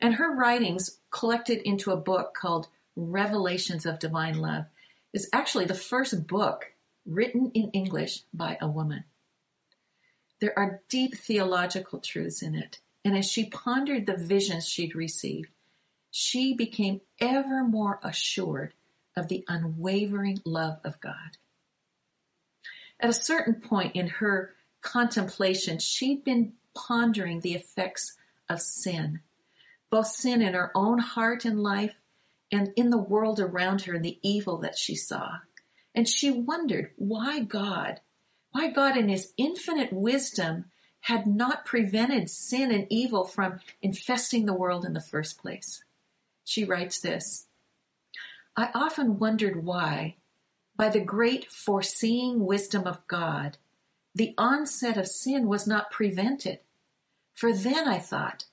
And 0.00 0.14
her 0.14 0.34
writings 0.34 0.98
collected 1.10 1.62
into 1.66 1.92
a 1.92 1.96
book 1.96 2.34
called 2.34 2.68
Revelations 2.96 3.86
of 3.86 3.98
Divine 3.98 4.38
Love 4.38 4.66
is 5.12 5.28
actually 5.32 5.66
the 5.66 5.74
first 5.74 6.26
book 6.26 6.70
written 7.06 7.52
in 7.54 7.70
English 7.70 8.22
by 8.32 8.58
a 8.60 8.68
woman. 8.68 9.04
There 10.40 10.58
are 10.58 10.80
deep 10.88 11.16
theological 11.16 12.00
truths 12.00 12.42
in 12.42 12.54
it. 12.54 12.78
And 13.04 13.16
as 13.16 13.30
she 13.30 13.48
pondered 13.48 14.06
the 14.06 14.16
visions 14.16 14.68
she'd 14.68 14.94
received, 14.94 15.50
she 16.10 16.54
became 16.54 17.00
ever 17.20 17.64
more 17.64 17.98
assured 18.02 18.74
of 19.16 19.28
the 19.28 19.44
unwavering 19.48 20.40
love 20.44 20.78
of 20.84 21.00
God. 21.00 21.36
At 22.98 23.10
a 23.10 23.14
certain 23.14 23.60
point 23.60 23.96
in 23.96 24.08
her 24.08 24.54
contemplation, 24.80 25.78
she'd 25.78 26.24
been 26.24 26.54
pondering 26.74 27.40
the 27.40 27.54
effects 27.54 28.16
of 28.48 28.60
sin, 28.60 29.20
both 29.90 30.06
sin 30.06 30.42
in 30.42 30.54
her 30.54 30.70
own 30.74 30.98
heart 30.98 31.44
and 31.44 31.62
life 31.62 31.94
and 32.52 32.72
in 32.76 32.90
the 32.90 32.98
world 32.98 33.40
around 33.40 33.82
her 33.82 33.94
and 33.94 34.04
the 34.04 34.18
evil 34.22 34.58
that 34.58 34.76
she 34.76 34.96
saw. 34.96 35.38
And 35.94 36.08
she 36.08 36.30
wondered 36.30 36.92
why 36.96 37.40
God, 37.40 38.00
why 38.52 38.70
God 38.70 38.96
in 38.96 39.08
his 39.08 39.32
infinite 39.36 39.92
wisdom 39.92 40.70
had 41.00 41.26
not 41.26 41.64
prevented 41.64 42.28
sin 42.30 42.72
and 42.72 42.86
evil 42.90 43.24
from 43.24 43.60
infesting 43.80 44.46
the 44.46 44.54
world 44.54 44.84
in 44.84 44.92
the 44.92 45.00
first 45.00 45.38
place. 45.38 45.82
She 46.44 46.64
writes 46.64 47.00
this, 47.00 47.46
I 48.56 48.70
often 48.74 49.18
wondered 49.18 49.64
why, 49.64 50.16
by 50.76 50.90
the 50.90 51.00
great 51.00 51.50
foreseeing 51.50 52.44
wisdom 52.44 52.86
of 52.86 53.06
God, 53.06 53.56
the 54.14 54.34
onset 54.36 54.96
of 54.96 55.06
sin 55.06 55.46
was 55.46 55.66
not 55.66 55.90
prevented. 55.90 56.58
For 57.34 57.52
then 57.52 57.88
I 57.88 57.98
thought, 57.98 58.44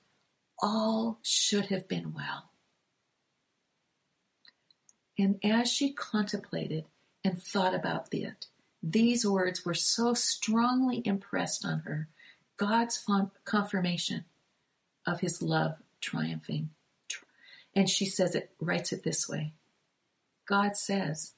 all 0.60 1.18
should 1.22 1.66
have 1.66 1.88
been 1.88 2.14
well. 2.14 2.50
And 5.18 5.40
as 5.44 5.68
she 5.68 5.92
contemplated 5.92 6.84
and 7.24 7.42
thought 7.42 7.74
about 7.74 8.14
it, 8.14 8.46
these 8.82 9.26
words 9.26 9.64
were 9.64 9.74
so 9.74 10.14
strongly 10.14 11.02
impressed 11.04 11.64
on 11.64 11.80
her, 11.80 12.08
God's 12.56 13.04
confirmation 13.44 14.24
of 15.06 15.20
his 15.20 15.42
love 15.42 15.76
triumphing. 16.00 16.70
And 17.74 17.90
she 17.90 18.06
says 18.06 18.34
it, 18.34 18.50
writes 18.60 18.92
it 18.92 19.02
this 19.02 19.28
way. 19.28 19.52
God 20.46 20.76
says, 20.76 21.34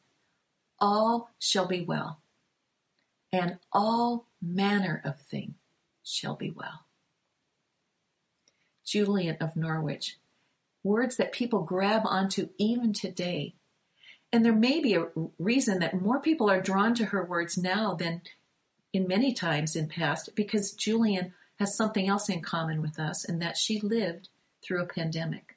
all 0.79 1.31
shall 1.38 1.66
be 1.66 1.83
well 1.83 2.21
and 3.33 3.59
all 3.73 4.27
manner 4.43 5.01
of 5.05 5.21
thing 5.23 5.55
shall 6.05 6.37
be 6.37 6.51
well. 6.51 6.85
Julian 8.85 9.37
of 9.40 9.57
Norwich, 9.57 10.16
words 10.83 11.16
that 11.16 11.33
people 11.33 11.62
grab 11.62 12.03
onto 12.05 12.49
even 12.59 12.93
today 12.93 13.55
and 14.33 14.45
there 14.45 14.55
may 14.55 14.81
be 14.81 14.95
a 14.95 15.07
reason 15.38 15.81
that 15.81 16.01
more 16.01 16.21
people 16.21 16.51
are 16.51 16.61
drawn 16.61 16.95
to 16.95 17.05
her 17.05 17.25
words 17.25 17.59
now 17.59 17.95
than 17.95 18.23
in 18.93 19.09
many 19.09 19.35
times 19.35 19.77
in 19.77 19.88
past 19.88 20.31
because 20.35 20.73
Julian 20.73 21.35
has 21.59 21.77
something 21.77 22.09
else 22.09 22.29
in 22.29 22.40
common 22.40 22.81
with 22.81 22.99
us 22.99 23.25
and 23.25 23.43
that 23.43 23.57
she 23.57 23.81
lived 23.81 24.29
through 24.62 24.83
a 24.83 24.87
pandemic. 24.87 25.57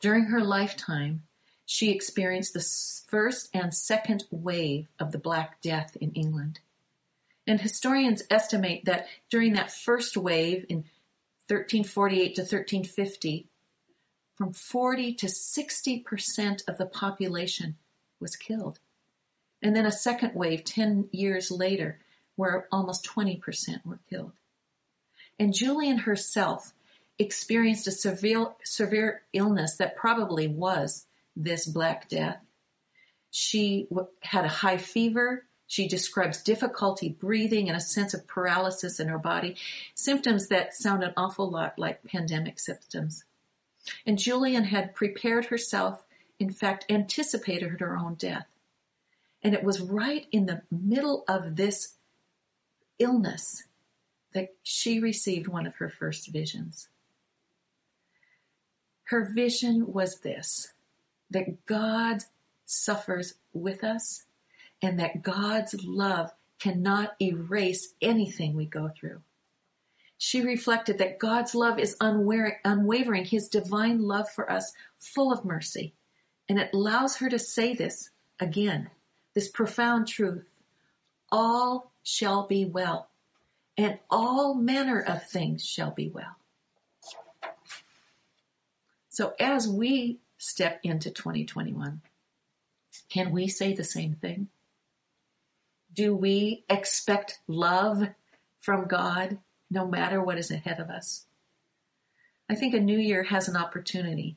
During 0.00 0.24
her 0.24 0.42
lifetime, 0.42 1.22
she 1.66 1.90
experienced 1.90 2.54
the 2.54 2.66
first 3.08 3.50
and 3.52 3.74
second 3.74 4.24
wave 4.30 4.86
of 5.00 5.10
the 5.10 5.18
Black 5.18 5.60
Death 5.60 5.96
in 6.00 6.12
England. 6.12 6.60
And 7.46 7.60
historians 7.60 8.22
estimate 8.30 8.84
that 8.86 9.08
during 9.30 9.54
that 9.54 9.72
first 9.72 10.16
wave 10.16 10.64
in 10.68 10.78
1348 11.48 12.36
to 12.36 12.42
1350, 12.42 13.48
from 14.36 14.52
40 14.52 15.14
to 15.14 15.26
60% 15.26 16.68
of 16.68 16.78
the 16.78 16.86
population 16.86 17.76
was 18.20 18.36
killed. 18.36 18.78
And 19.62 19.74
then 19.74 19.86
a 19.86 19.92
second 19.92 20.34
wave 20.34 20.64
10 20.64 21.08
years 21.12 21.50
later 21.50 21.98
where 22.36 22.68
almost 22.70 23.06
20% 23.06 23.84
were 23.84 23.98
killed. 24.10 24.32
And 25.38 25.54
Julian 25.54 25.98
herself 25.98 26.72
experienced 27.18 27.86
a 27.86 27.92
severe, 27.92 28.48
severe 28.62 29.22
illness 29.32 29.78
that 29.78 29.96
probably 29.96 30.46
was 30.48 31.06
this 31.36 31.66
Black 31.66 32.08
Death. 32.08 32.40
She 33.30 33.86
had 34.20 34.44
a 34.44 34.48
high 34.48 34.78
fever. 34.78 35.44
She 35.66 35.88
describes 35.88 36.42
difficulty 36.42 37.08
breathing 37.08 37.68
and 37.68 37.76
a 37.76 37.80
sense 37.80 38.14
of 38.14 38.26
paralysis 38.26 39.00
in 39.00 39.08
her 39.08 39.18
body, 39.18 39.56
symptoms 39.94 40.48
that 40.48 40.74
sound 40.74 41.02
an 41.04 41.12
awful 41.16 41.50
lot 41.50 41.78
like 41.78 42.04
pandemic 42.04 42.58
symptoms. 42.58 43.24
And 44.06 44.18
Julian 44.18 44.64
had 44.64 44.94
prepared 44.94 45.46
herself, 45.46 46.02
in 46.38 46.50
fact, 46.52 46.86
anticipated 46.88 47.80
her 47.80 47.96
own 47.96 48.14
death. 48.14 48.46
And 49.42 49.54
it 49.54 49.62
was 49.62 49.80
right 49.80 50.26
in 50.32 50.46
the 50.46 50.62
middle 50.70 51.24
of 51.28 51.56
this 51.56 51.94
illness 52.98 53.62
that 54.32 54.48
she 54.62 55.00
received 55.00 55.48
one 55.48 55.66
of 55.66 55.76
her 55.76 55.88
first 55.88 56.28
visions. 56.28 56.88
Her 59.04 59.30
vision 59.34 59.92
was 59.92 60.18
this, 60.20 60.68
that 61.30 61.66
God 61.66 62.22
suffers 62.66 63.34
with 63.52 63.84
us 63.84 64.24
and 64.82 65.00
that 65.00 65.22
God's 65.22 65.74
love 65.84 66.30
cannot 66.58 67.14
erase 67.20 67.92
anything 68.00 68.54
we 68.54 68.66
go 68.66 68.88
through. 68.88 69.20
She 70.18 70.40
reflected 70.40 70.98
that 70.98 71.18
God's 71.18 71.54
love 71.54 71.78
is 71.78 71.96
unwavering, 72.00 73.24
His 73.24 73.48
divine 73.48 74.00
love 74.00 74.30
for 74.30 74.50
us, 74.50 74.72
full 74.98 75.32
of 75.32 75.44
mercy. 75.44 75.92
And 76.48 76.58
it 76.58 76.70
allows 76.72 77.16
her 77.16 77.28
to 77.28 77.38
say 77.38 77.74
this 77.74 78.08
again, 78.40 78.88
this 79.34 79.48
profound 79.48 80.08
truth. 80.08 80.46
All 81.30 81.90
shall 82.02 82.46
be 82.46 82.64
well, 82.64 83.08
and 83.76 83.98
all 84.08 84.54
manner 84.54 85.00
of 85.00 85.28
things 85.28 85.64
shall 85.64 85.90
be 85.90 86.08
well. 86.08 86.36
So 89.10 89.34
as 89.38 89.68
we 89.68 90.20
step 90.38 90.80
into 90.82 91.10
2021, 91.10 92.00
can 93.08 93.32
we 93.32 93.48
say 93.48 93.74
the 93.74 93.84
same 93.84 94.14
thing? 94.14 94.48
Do 95.94 96.14
we 96.14 96.64
expect 96.68 97.38
love 97.46 98.06
from 98.60 98.88
God 98.88 99.38
no 99.70 99.86
matter 99.86 100.22
what 100.22 100.38
is 100.38 100.50
ahead 100.50 100.80
of 100.80 100.90
us. 100.90 101.24
I 102.48 102.54
think 102.54 102.74
a 102.74 102.80
new 102.80 102.98
year 102.98 103.22
has 103.24 103.48
an 103.48 103.56
opportunity 103.56 104.36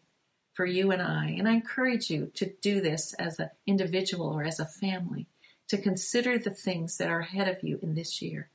for 0.53 0.65
you 0.65 0.91
and 0.91 1.01
I, 1.01 1.35
and 1.38 1.47
I 1.47 1.53
encourage 1.53 2.09
you 2.09 2.31
to 2.35 2.51
do 2.62 2.81
this 2.81 3.13
as 3.13 3.39
an 3.39 3.49
individual 3.65 4.27
or 4.27 4.43
as 4.43 4.59
a 4.59 4.65
family, 4.65 5.27
to 5.69 5.77
consider 5.77 6.38
the 6.38 6.53
things 6.53 6.97
that 6.97 7.09
are 7.09 7.19
ahead 7.19 7.47
of 7.47 7.63
you 7.63 7.79
in 7.81 7.93
this 7.93 8.21
year. 8.21 8.49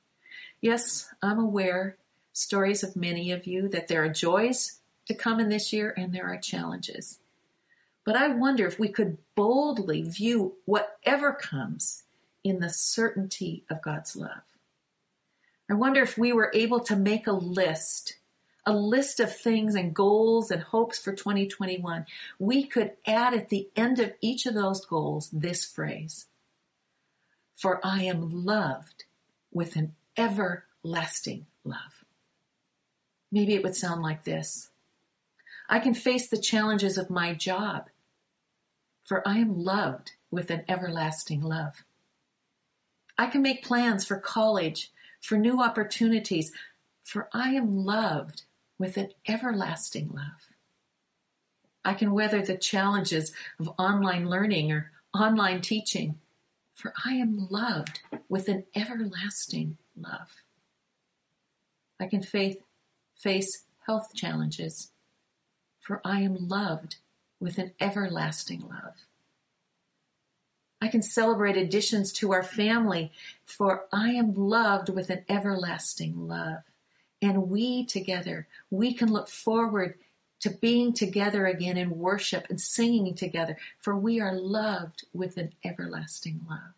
Yes, 0.61 1.09
I'm 1.22 1.38
aware, 1.38 1.96
stories 2.33 2.83
of 2.83 2.96
many 2.96 3.33
of 3.33 3.46
you, 3.46 3.68
that 3.68 3.88
there 3.88 4.04
are 4.04 4.09
joys 4.09 4.78
to 5.07 5.14
come 5.14 5.38
in 5.38 5.48
this 5.48 5.72
year 5.72 5.94
and 5.96 6.12
there 6.12 6.26
are 6.26 6.38
challenges. 6.38 7.18
But 8.04 8.16
I 8.16 8.28
wonder 8.28 8.66
if 8.66 8.78
we 8.78 8.88
could 8.88 9.18
boldly 9.34 10.02
view 10.02 10.54
whatever 10.66 11.32
comes 11.32 12.02
in 12.42 12.60
the 12.60 12.70
certainty 12.70 13.64
of 13.70 13.82
God's 13.82 14.14
love. 14.14 14.42
I 15.70 15.74
wonder 15.74 16.02
if 16.02 16.18
we 16.18 16.32
were 16.32 16.50
able 16.52 16.80
to 16.80 16.96
make 16.96 17.26
a 17.26 17.32
list 17.32 18.14
a 18.66 18.72
list 18.72 19.20
of 19.20 19.34
things 19.34 19.74
and 19.74 19.94
goals 19.94 20.50
and 20.50 20.62
hopes 20.62 20.98
for 20.98 21.12
2021, 21.12 22.06
we 22.38 22.64
could 22.64 22.92
add 23.06 23.34
at 23.34 23.48
the 23.48 23.68
end 23.76 24.00
of 24.00 24.12
each 24.20 24.46
of 24.46 24.54
those 24.54 24.86
goals 24.86 25.28
this 25.30 25.64
phrase 25.64 26.26
For 27.56 27.84
I 27.84 28.04
am 28.04 28.44
loved 28.44 29.04
with 29.52 29.76
an 29.76 29.94
everlasting 30.16 31.46
love. 31.64 32.04
Maybe 33.30 33.54
it 33.54 33.62
would 33.62 33.76
sound 33.76 34.02
like 34.02 34.24
this 34.24 34.70
I 35.68 35.78
can 35.80 35.94
face 35.94 36.28
the 36.28 36.38
challenges 36.38 36.98
of 36.98 37.10
my 37.10 37.34
job, 37.34 37.88
for 39.04 39.26
I 39.26 39.38
am 39.38 39.62
loved 39.62 40.12
with 40.30 40.50
an 40.50 40.64
everlasting 40.68 41.42
love. 41.42 41.74
I 43.16 43.26
can 43.26 43.42
make 43.42 43.64
plans 43.64 44.04
for 44.04 44.18
college, 44.18 44.90
for 45.20 45.38
new 45.38 45.62
opportunities, 45.62 46.52
for 47.04 47.28
I 47.32 47.54
am 47.54 47.84
loved 47.84 48.42
with 48.78 48.96
an 48.96 49.10
everlasting 49.28 50.08
love. 50.08 50.48
I 51.84 51.94
can 51.94 52.12
weather 52.12 52.42
the 52.42 52.56
challenges 52.56 53.32
of 53.60 53.68
online 53.78 54.28
learning 54.28 54.72
or 54.72 54.90
online 55.14 55.60
teaching, 55.60 56.18
for 56.74 56.92
I 57.04 57.14
am 57.14 57.48
loved 57.50 58.00
with 58.28 58.48
an 58.48 58.64
everlasting 58.74 59.76
love. 59.96 60.30
I 62.00 62.06
can 62.06 62.22
face, 62.22 62.56
face 63.16 63.62
health 63.86 64.14
challenges, 64.14 64.90
for 65.80 66.00
I 66.04 66.22
am 66.22 66.48
loved 66.48 66.96
with 67.44 67.59
an 67.59 67.70
everlasting 67.78 68.62
love. 68.62 68.94
I 70.80 70.88
can 70.88 71.02
celebrate 71.02 71.59
additions 71.59 72.14
to 72.14 72.33
our 72.33 72.42
family, 72.42 73.12
for 73.44 73.85
I 73.92 74.12
am 74.12 74.33
loved 74.33 74.88
with 74.88 75.11
an 75.11 75.26
everlasting 75.28 76.26
love. 76.26 76.62
And 77.20 77.50
we 77.50 77.85
together, 77.85 78.48
we 78.70 78.94
can 78.94 79.12
look 79.12 79.28
forward 79.28 79.98
to 80.40 80.50
being 80.50 80.94
together 80.94 81.44
again 81.44 81.76
in 81.76 81.98
worship 81.98 82.46
and 82.48 82.59
singing 82.59 83.14
together, 83.14 83.59
for 83.78 83.94
we 83.94 84.20
are 84.20 84.35
loved 84.35 85.04
with 85.12 85.37
an 85.37 85.52
everlasting 85.62 86.40
love. 86.48 86.74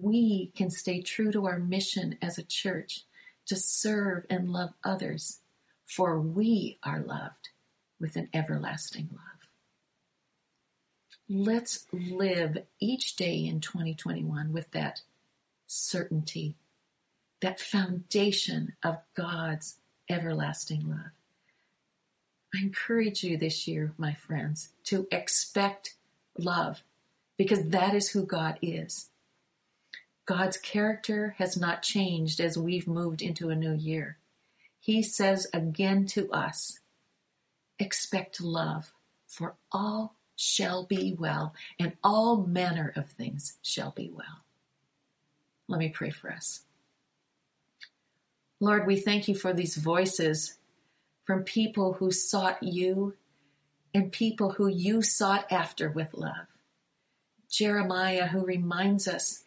We 0.00 0.52
can 0.54 0.70
stay 0.70 1.02
true 1.02 1.32
to 1.32 1.46
our 1.46 1.58
mission 1.58 2.18
as 2.22 2.38
a 2.38 2.44
church 2.44 3.02
to 3.46 3.56
serve 3.56 4.26
and 4.30 4.48
love 4.48 4.72
others, 4.84 5.40
for 5.86 6.20
we 6.20 6.78
are 6.84 7.00
loved 7.00 7.48
with 8.00 8.14
an 8.14 8.28
everlasting 8.32 9.08
love. 9.10 9.41
Let's 11.28 11.86
live 11.92 12.58
each 12.80 13.16
day 13.16 13.46
in 13.46 13.60
2021 13.60 14.52
with 14.52 14.70
that 14.72 15.00
certainty, 15.66 16.56
that 17.40 17.60
foundation 17.60 18.74
of 18.82 18.98
God's 19.14 19.76
everlasting 20.10 20.88
love. 20.88 21.12
I 22.54 22.58
encourage 22.60 23.24
you 23.24 23.38
this 23.38 23.66
year, 23.66 23.92
my 23.96 24.14
friends, 24.14 24.68
to 24.84 25.06
expect 25.10 25.94
love 26.36 26.82
because 27.38 27.68
that 27.70 27.94
is 27.94 28.10
who 28.10 28.26
God 28.26 28.58
is. 28.60 29.08
God's 30.26 30.56
character 30.58 31.34
has 31.38 31.56
not 31.56 31.82
changed 31.82 32.40
as 32.40 32.58
we've 32.58 32.86
moved 32.86 33.22
into 33.22 33.50
a 33.50 33.56
new 33.56 33.74
year. 33.74 34.18
He 34.80 35.02
says 35.02 35.46
again 35.54 36.06
to 36.08 36.30
us, 36.30 36.78
expect 37.78 38.40
love, 38.40 38.92
for 39.26 39.56
all 39.70 40.14
shall 40.42 40.84
be 40.84 41.14
well, 41.16 41.54
and 41.78 41.92
all 42.02 42.36
manner 42.36 42.92
of 42.96 43.08
things 43.10 43.56
shall 43.62 43.92
be 43.92 44.10
well. 44.12 44.44
Let 45.68 45.78
me 45.78 45.90
pray 45.90 46.10
for 46.10 46.32
us. 46.32 46.60
Lord, 48.58 48.86
we 48.86 48.96
thank 48.96 49.28
you 49.28 49.36
for 49.36 49.52
these 49.52 49.76
voices 49.76 50.58
from 51.24 51.44
people 51.44 51.92
who 51.92 52.10
sought 52.10 52.62
you 52.62 53.14
and 53.94 54.10
people 54.10 54.50
who 54.50 54.66
you 54.66 55.02
sought 55.02 55.52
after 55.52 55.88
with 55.88 56.12
love. 56.12 56.46
Jeremiah, 57.48 58.26
who 58.26 58.44
reminds 58.44 59.06
us 59.06 59.44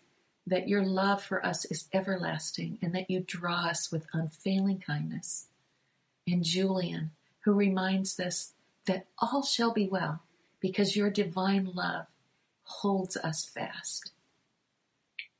that 0.47 0.69
your 0.69 0.85
love 0.85 1.21
for 1.21 1.45
us 1.45 1.65
is 1.65 1.89
everlasting 1.91 2.79
and 2.81 2.95
that 2.95 3.09
you 3.09 3.19
draw 3.19 3.67
us 3.67 3.91
with 3.91 4.05
unfailing 4.13 4.79
kindness. 4.79 5.45
And 6.27 6.43
Julian, 6.43 7.11
who 7.43 7.53
reminds 7.53 8.17
us 8.19 8.53
that 8.85 9.07
all 9.17 9.43
shall 9.43 9.73
be 9.73 9.89
well 9.89 10.21
because 10.65 10.95
your 10.95 11.11
divine 11.11 11.69
love 11.75 12.07
holds 12.63 13.17
us 13.17 13.45
fast. 13.45 14.11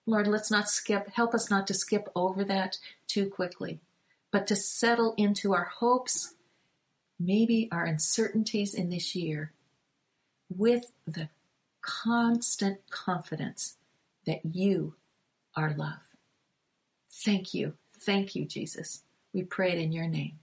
Lord, 0.06 0.28
let's 0.28 0.52
not 0.52 0.70
skip, 0.70 1.10
help 1.10 1.34
us 1.34 1.50
not 1.50 1.66
to 1.68 1.74
skip 1.74 2.08
over 2.16 2.44
that 2.44 2.78
too 3.08 3.32
quickly, 3.32 3.80
but 4.32 4.46
to 4.48 4.56
settle 4.56 5.16
into 5.18 5.56
our 5.56 5.64
hopes, 5.64 6.32
maybe 7.20 7.70
our 7.72 7.84
uncertainties 7.86 8.76
in 8.76 8.92
this 8.92 9.16
year, 9.16 9.52
with 10.56 10.86
the 11.08 11.28
constant 11.82 12.78
confidence 12.92 13.76
that 14.28 14.42
you 14.46 14.94
are 15.56 15.74
love. 15.74 16.06
Thank 17.26 17.56
you. 17.56 17.74
Thank 18.02 18.36
you, 18.36 18.46
Jesus. 18.46 19.02
We 19.34 19.42
pray 19.42 19.72
it 19.72 19.80
in 19.80 19.92
your 19.92 20.08
name. 20.08 20.38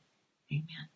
Amen. 0.51 0.92